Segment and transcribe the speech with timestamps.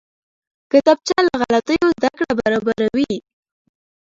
[0.71, 3.13] کتابچه له غلطیو زده کړه برابروي